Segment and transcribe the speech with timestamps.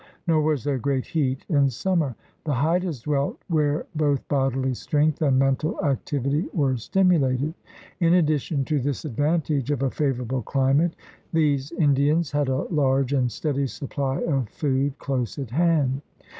[0.25, 2.15] Nor was there great heat in summer.
[2.45, 7.53] The Haidas dwelt where both bodily strength and mental activity were stimulated.
[7.99, 10.95] In addition to this advantage of a favorable climate
[11.31, 16.01] these Indians had a large and steady supply of food close at hand.